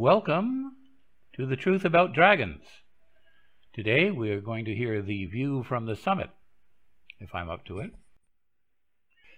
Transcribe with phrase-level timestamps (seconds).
[0.00, 0.76] Welcome
[1.34, 2.62] to The Truth About Dragons.
[3.74, 6.30] Today we are going to hear the view from the summit,
[7.18, 7.90] if I'm up to it.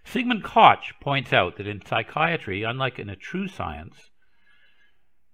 [0.04, 4.11] Sigmund Koch points out that in psychiatry, unlike in a true science,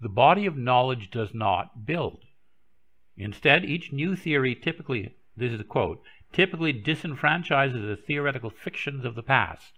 [0.00, 2.20] the body of knowledge does not build.
[3.16, 6.02] Instead, each new theory typically, this is a quote,
[6.32, 9.72] typically disenfranchises the theoretical fictions of the past.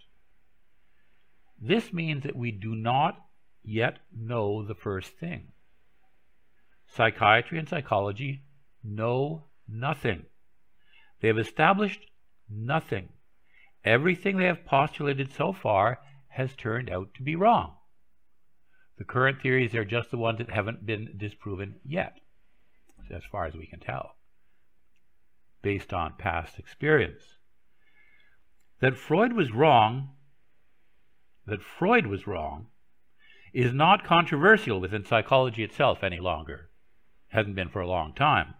[1.58, 3.16] This means that we do not
[3.62, 5.52] yet know the first thing.
[6.86, 8.42] Psychiatry and psychology
[8.82, 10.24] know nothing.
[11.20, 12.00] They have established
[12.48, 13.08] nothing.
[13.84, 17.74] Everything they have postulated so far has turned out to be wrong.
[18.98, 22.18] The current theories are just the ones that haven't been disproven yet,
[23.14, 24.16] as far as we can tell,
[25.62, 27.22] based on past experience.
[28.80, 30.10] That Freud was wrong,
[31.46, 32.66] that Freud was wrong,
[33.52, 36.70] is not controversial within psychology itself any longer.
[37.28, 38.54] Hasn't been for a long time.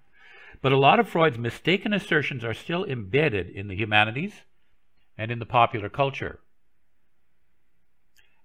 [0.61, 4.33] But a lot of Freud's mistaken assertions are still embedded in the humanities
[5.16, 6.41] and in the popular culture.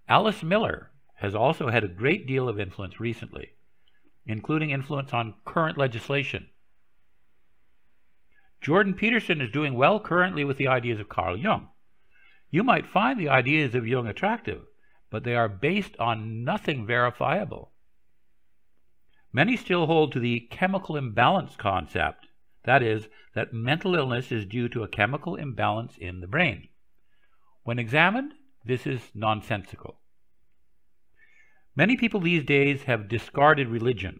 [0.08, 3.52] Alice Miller has also had a great deal of influence recently,
[4.25, 6.47] including influence on current legislation.
[8.61, 11.69] Jordan Peterson is doing well currently with the ideas of Carl Jung.
[12.49, 14.61] You might find the ideas of Jung attractive,
[15.14, 17.72] but they are based on nothing verifiable.
[19.31, 22.30] Many still hold to the chemical imbalance concept,
[22.64, 26.67] that is, that mental illness is due to a chemical imbalance in the brain.
[27.61, 28.33] When examined,
[28.66, 30.00] this is nonsensical.
[31.75, 34.20] Many people these days have discarded religion,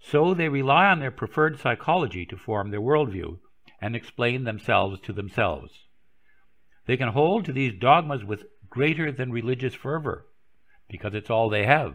[0.00, 3.38] so they rely on their preferred psychology to form their worldview
[3.82, 5.88] and explain themselves to themselves.
[6.86, 10.24] They can hold to these dogmas with greater than religious fervor,
[10.88, 11.94] because it's all they have.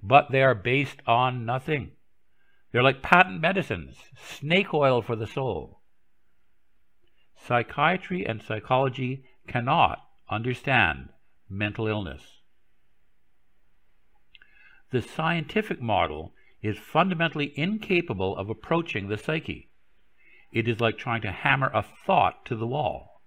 [0.00, 1.90] But they are based on nothing.
[2.70, 5.80] They're like patent medicines, snake oil for the soul.
[7.36, 9.98] Psychiatry and psychology cannot
[10.30, 11.08] understand
[11.50, 12.22] mental illness.
[14.92, 16.32] The scientific model
[16.62, 19.68] is fundamentally incapable of approaching the psyche.
[20.52, 23.17] It is like trying to hammer a thought to the wall.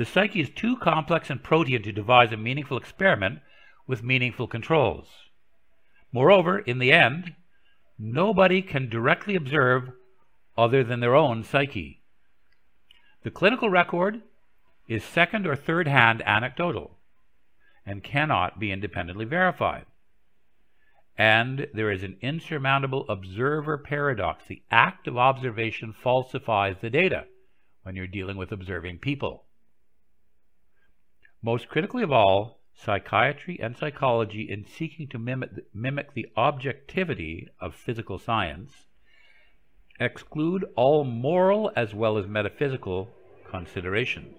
[0.00, 3.40] The psyche is too complex and protean to devise a meaningful experiment
[3.86, 5.10] with meaningful controls.
[6.10, 7.34] Moreover, in the end,
[7.98, 9.90] nobody can directly observe
[10.56, 12.00] other than their own psyche.
[13.24, 14.22] The clinical record
[14.88, 16.96] is second or third hand anecdotal
[17.84, 19.84] and cannot be independently verified.
[21.18, 24.46] And there is an insurmountable observer paradox.
[24.46, 27.26] The act of observation falsifies the data
[27.82, 29.44] when you're dealing with observing people.
[31.42, 37.74] Most critically of all, psychiatry and psychology, in seeking to mimic, mimic the objectivity of
[37.74, 38.86] physical science,
[39.98, 43.10] exclude all moral as well as metaphysical
[43.50, 44.38] considerations.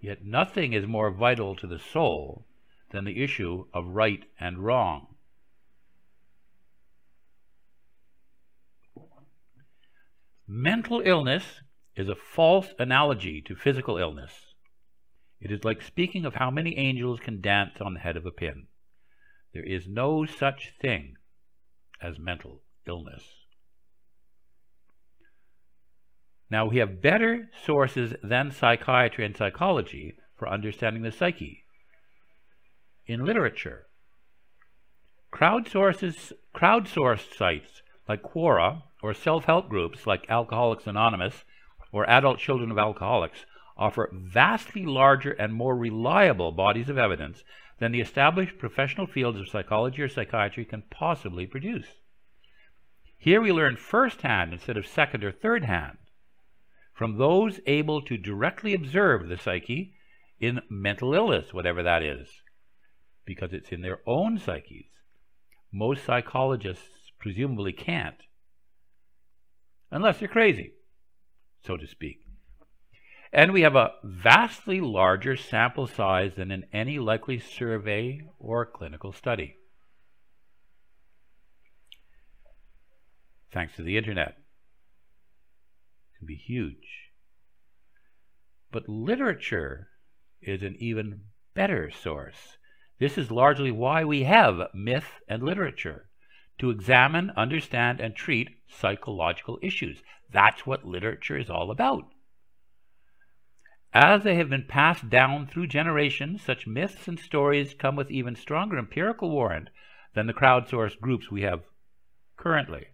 [0.00, 2.46] Yet nothing is more vital to the soul
[2.90, 5.14] than the issue of right and wrong.
[10.46, 11.62] Mental illness
[11.96, 14.32] is a false analogy to physical illness.
[15.42, 18.30] It is like speaking of how many angels can dance on the head of a
[18.30, 18.68] pin.
[19.52, 21.16] There is no such thing
[22.00, 23.24] as mental illness.
[26.48, 31.64] Now, we have better sources than psychiatry and psychology for understanding the psyche.
[33.06, 33.86] In literature,
[35.32, 36.34] crowdsourced
[37.36, 41.44] sites like Quora or self help groups like Alcoholics Anonymous
[41.90, 43.44] or Adult Children of Alcoholics
[43.76, 47.42] offer vastly larger and more reliable bodies of evidence
[47.78, 51.86] than the established professional fields of psychology or psychiatry can possibly produce.
[53.16, 55.98] Here we learn firsthand instead of second or third hand
[56.92, 59.94] from those able to directly observe the psyche
[60.38, 62.28] in mental illness, whatever that is,
[63.24, 64.86] because it's in their own psyches.
[65.72, 68.16] Most psychologists presumably can't,
[69.90, 70.72] unless they're crazy,
[71.64, 72.21] so to speak.
[73.32, 79.12] And we have a vastly larger sample size than in any likely survey or clinical
[79.12, 79.56] study.
[83.50, 84.28] Thanks to the internet.
[84.28, 87.10] It can be huge.
[88.70, 89.88] But literature
[90.42, 91.22] is an even
[91.54, 92.58] better source.
[92.98, 96.08] This is largely why we have myth and literature
[96.58, 100.02] to examine, understand, and treat psychological issues.
[100.30, 102.04] That's what literature is all about.
[103.94, 108.34] As they have been passed down through generations, such myths and stories come with even
[108.34, 109.68] stronger empirical warrant
[110.14, 111.64] than the crowdsourced groups we have
[112.36, 112.86] currently.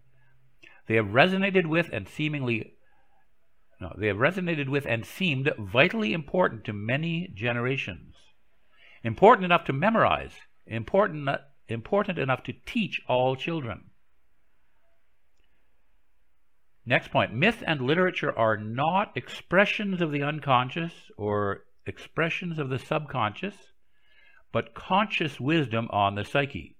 [0.87, 2.73] They have resonated with and seemingly
[3.81, 8.15] no, they have resonated with and seemed vitally important to many generations.
[9.03, 10.33] Important enough to memorize,
[10.67, 11.29] important,
[11.69, 13.88] important enough to teach all children.
[16.89, 22.79] Next point myth and literature are not expressions of the unconscious or expressions of the
[22.79, 23.73] subconscious,
[24.51, 26.77] but conscious wisdom on the psyche.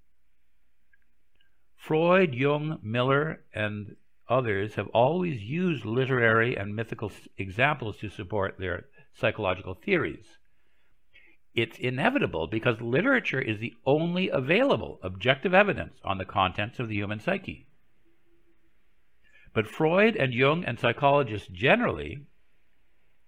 [1.75, 3.97] Freud, Jung, Miller, and
[4.27, 10.39] others have always used literary and mythical examples to support their psychological theories.
[11.53, 16.95] It's inevitable because literature is the only available objective evidence on the contents of the
[16.95, 17.67] human psyche.
[19.59, 22.21] But Freud and Jung and psychologists generally,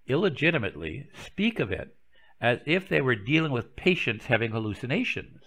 [0.06, 1.94] illegitimately, speak of it
[2.40, 5.42] as if they were dealing with patients having hallucinations.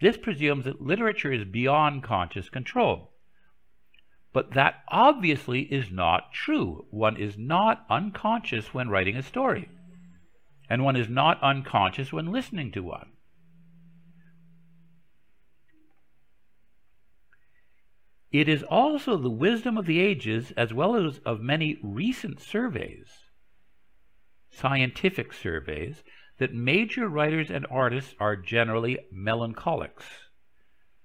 [0.00, 3.12] This presumes that literature is beyond conscious control.
[4.32, 6.86] But that obviously is not true.
[6.90, 9.68] One is not unconscious when writing a story,
[10.68, 13.12] and one is not unconscious when listening to one.
[18.36, 23.08] It is also the wisdom of the ages, as well as of many recent surveys,
[24.50, 26.02] scientific surveys,
[26.36, 30.04] that major writers and artists are generally melancholics,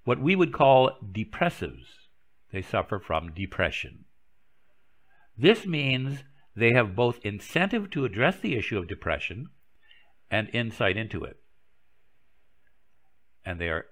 [0.04, 2.10] what we would call depressives
[2.50, 4.04] they suffer from depression.
[5.34, 6.24] This means
[6.54, 9.46] they have both incentive to address the issue of depression
[10.30, 11.38] and insight into it.
[13.42, 13.86] And they are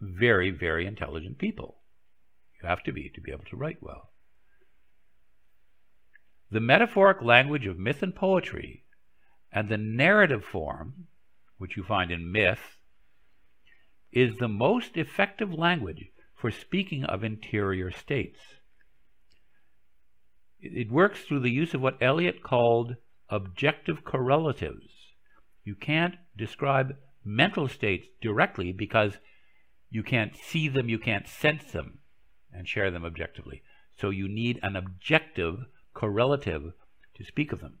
[0.00, 1.76] very, very intelligent people.
[2.64, 4.14] You have to be to be able to write well.
[6.50, 8.86] The metaphoric language of myth and poetry
[9.52, 11.08] and the narrative form,
[11.58, 12.78] which you find in myth,
[14.12, 18.40] is the most effective language for speaking of interior states.
[20.58, 22.96] It works through the use of what Eliot called
[23.28, 24.88] objective correlatives.
[25.64, 29.18] You can't describe mental states directly because
[29.90, 31.98] you can't see them, you can't sense them
[32.54, 33.62] and share them objectively.
[33.96, 36.72] So you need an objective correlative
[37.16, 37.78] to speak of them.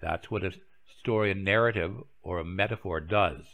[0.00, 0.52] That's what a
[0.98, 3.44] story, a narrative, or a metaphor does.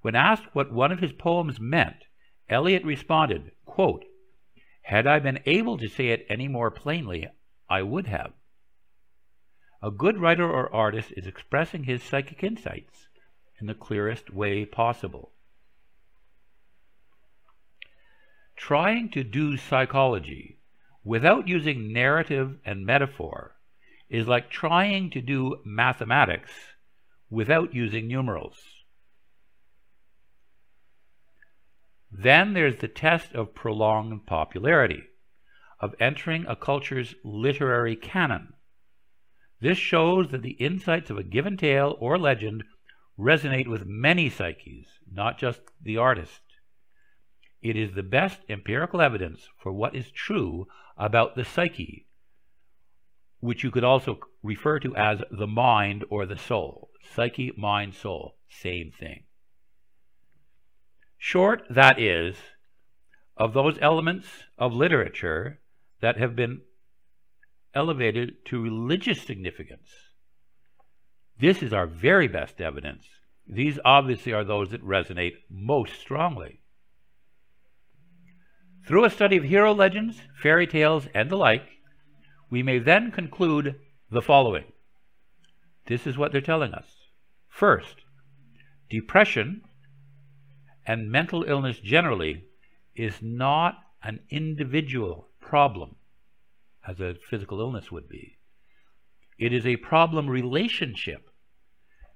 [0.00, 2.04] When asked what one of his poems meant,
[2.48, 4.04] Eliot responded, quote,
[4.82, 7.28] Had I been able to say it any more plainly,
[7.68, 8.32] I would have.
[9.80, 13.08] A good writer or artist is expressing his psychic insights
[13.60, 15.31] in the clearest way possible.
[18.56, 20.58] Trying to do psychology
[21.04, 23.56] without using narrative and metaphor
[24.08, 26.52] is like trying to do mathematics
[27.30, 28.58] without using numerals.
[32.10, 35.04] Then there's the test of prolonged popularity,
[35.80, 38.52] of entering a culture's literary canon.
[39.60, 42.64] This shows that the insights of a given tale or legend
[43.18, 46.40] resonate with many psyches, not just the artist.
[47.62, 50.66] It is the best empirical evidence for what is true
[50.96, 52.06] about the psyche,
[53.38, 56.90] which you could also refer to as the mind or the soul.
[57.14, 59.24] Psyche, mind, soul, same thing.
[61.16, 62.36] Short, that is,
[63.36, 64.26] of those elements
[64.58, 65.60] of literature
[66.00, 66.62] that have been
[67.74, 69.88] elevated to religious significance.
[71.38, 73.06] This is our very best evidence.
[73.46, 76.61] These obviously are those that resonate most strongly.
[78.86, 81.68] Through a study of hero legends, fairy tales, and the like,
[82.50, 83.76] we may then conclude
[84.10, 84.64] the following.
[85.86, 86.86] This is what they're telling us.
[87.48, 87.96] First,
[88.90, 89.62] depression
[90.86, 92.44] and mental illness generally
[92.96, 95.94] is not an individual problem,
[96.86, 98.36] as a physical illness would be.
[99.38, 101.30] It is a problem relationship,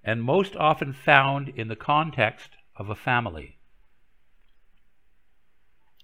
[0.02, 3.55] and most often found in the context of a family.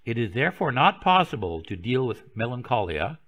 [0.04, 3.18] It is therefore not possible to deal with melancholia,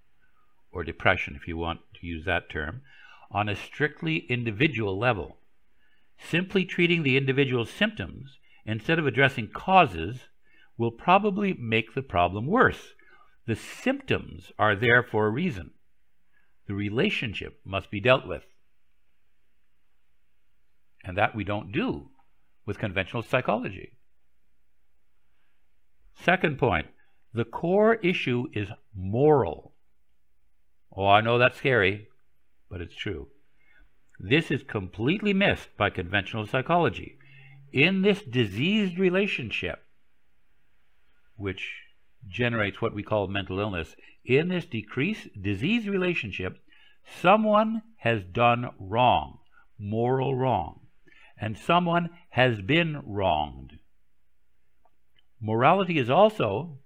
[0.72, 2.82] or depression if you want to use that term,
[3.30, 5.38] on a strictly individual level.
[6.18, 10.28] Simply treating the individual's symptoms instead of addressing causes,
[10.76, 12.94] will probably make the problem worse.
[13.46, 15.72] The symptoms are there for a reason.
[16.66, 18.44] The relationship must be dealt with.
[21.04, 22.08] And that we don't do
[22.64, 23.98] with conventional psychology.
[26.14, 26.86] Second point
[27.32, 29.74] the core issue is moral.
[30.96, 32.08] Oh, I know that's scary,
[32.70, 33.28] but it's true.
[34.20, 37.18] This is completely missed by conventional psychology
[37.74, 39.82] in this diseased relationship,
[41.34, 41.82] which
[42.28, 45.26] generates what we call mental illness, in this decrease
[45.88, 46.62] relationship,
[47.20, 49.38] someone has done wrong,
[49.76, 50.86] moral wrong,
[51.36, 53.80] and someone has been wronged.
[55.46, 56.78] Morality is also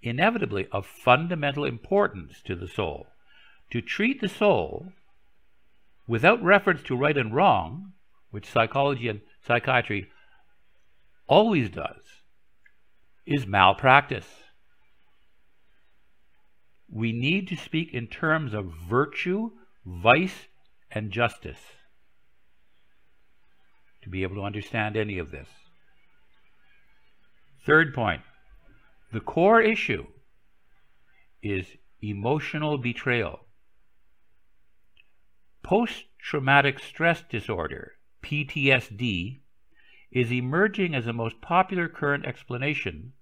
[0.00, 3.08] inevitably of fundamental importance to the soul.
[3.72, 4.94] To treat the soul
[6.08, 7.92] without reference to right and wrong,
[8.30, 10.08] which psychology and psychiatry
[11.26, 12.02] always does,
[13.26, 14.28] is malpractice.
[16.88, 19.50] We need to speak in terms of virtue,
[19.84, 20.46] vice,
[20.90, 21.60] and justice
[24.02, 25.48] to be able to understand any of this.
[27.64, 28.22] Third point
[29.12, 30.06] the core issue
[31.42, 31.66] is
[32.00, 33.40] emotional betrayal.
[35.62, 39.40] Post traumatic stress disorder, PTSD,
[40.10, 43.12] is emerging as the most popular current explanation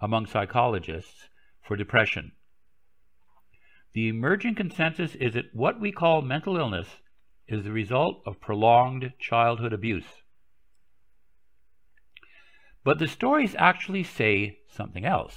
[0.00, 1.28] among psychologists
[1.60, 2.32] for depression.
[3.92, 6.88] The emerging consensus is that what we call mental illness
[7.46, 10.21] is the result of prolonged childhood abuse.
[12.84, 15.36] But the stories actually say something else.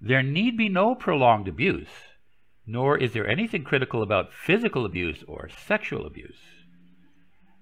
[0.00, 1.90] There need be no prolonged abuse,
[2.66, 6.40] nor is there anything critical about physical abuse or sexual abuse,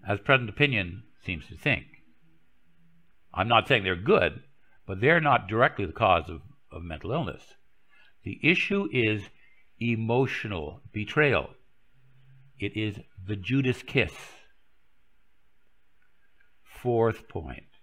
[0.07, 1.87] as present opinion seems to think.
[3.35, 4.43] I'm not saying they're good,
[4.87, 7.43] but they're not directly the cause of, of mental illness.
[8.23, 9.25] The issue is
[9.81, 11.51] emotional betrayal.
[12.59, 14.13] It is the Judas kiss.
[16.63, 17.78] Fourth point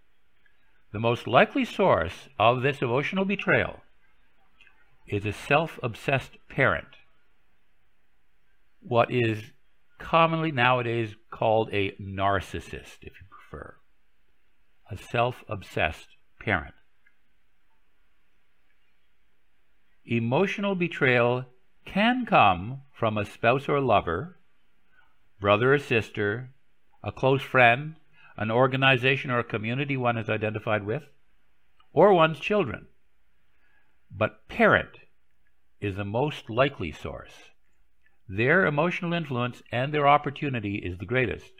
[0.95, 3.81] the most likely source of this emotional betrayal
[5.09, 6.87] is a self obsessed parent,
[8.79, 9.51] what is
[9.99, 13.75] commonly nowadays called a narcissist, if you prefer.
[14.89, 16.07] A self obsessed
[16.39, 16.75] parent.
[20.05, 21.43] Emotional betrayal
[21.83, 24.39] can come from a spouse or lover,
[25.41, 26.51] brother or sister,
[27.03, 27.95] a close friend,
[28.37, 31.03] an organization or a community one is identified with,
[31.93, 32.87] or one's children.
[34.11, 34.99] But parent
[35.79, 37.51] is the most likely source.
[38.27, 41.53] Their emotional influence and their opportunity is the greatest.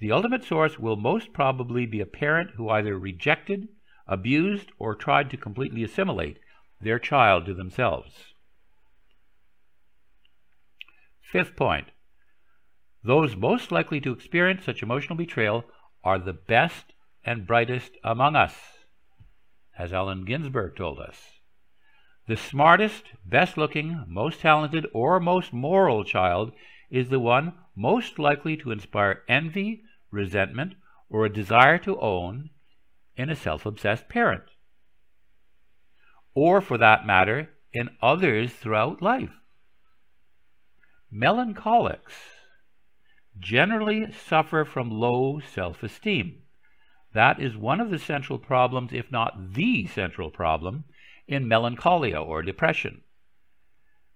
[0.00, 3.68] The ultimate source will most probably be a parent who either rejected,
[4.06, 6.38] abused, or tried to completely assimilate
[6.80, 8.34] their child to themselves.
[11.20, 11.90] Fifth point
[13.04, 15.64] those most likely to experience such emotional betrayal
[16.02, 16.94] are the best
[17.24, 18.54] and brightest among us,
[19.78, 21.40] as Allen Ginsberg told us.
[22.26, 26.52] The smartest, best looking, most talented, or most moral child
[26.90, 30.74] is the one most likely to inspire envy, resentment,
[31.10, 32.50] or a desire to own
[33.16, 34.44] in a self obsessed parent.
[36.34, 39.34] Or, for that matter, in others throughout life.
[41.10, 42.14] Melancholics
[43.38, 46.42] generally suffer from low self esteem.
[47.12, 50.84] That is one of the central problems, if not the central problem,
[51.26, 53.02] in melancholia or depression.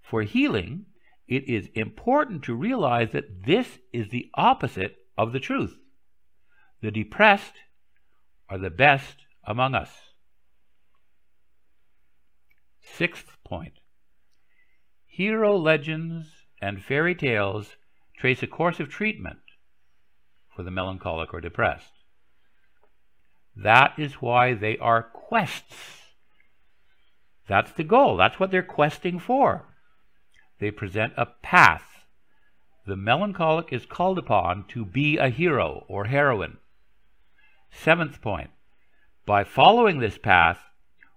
[0.01, 0.87] For healing,
[1.27, 5.79] it is important to realize that this is the opposite of the truth.
[6.81, 7.55] The depressed
[8.49, 9.91] are the best among us.
[12.81, 13.75] Sixth point
[15.07, 16.29] Hero legends
[16.63, 17.77] and fairy tales
[18.19, 19.39] trace a course of treatment
[20.55, 21.93] for the melancholic or depressed.
[23.57, 26.03] That is why they are quests.
[27.49, 28.17] That's the goal.
[28.17, 29.67] That's what they're questing for.
[30.61, 31.85] They present a path.
[32.87, 36.59] The melancholic is called upon to be a hero or heroine.
[37.71, 38.51] Seventh point
[39.27, 40.59] by following this path,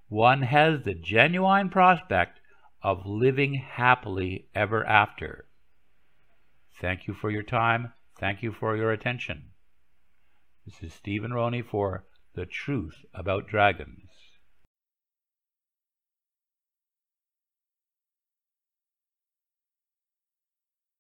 [0.09, 2.39] one has the genuine prospect
[2.83, 5.45] of living happily ever after.
[6.81, 7.93] Thank you for your time.
[8.17, 9.51] Thank you for your attention.
[10.65, 14.10] This is Stephen Roney for The Truth About Dragons.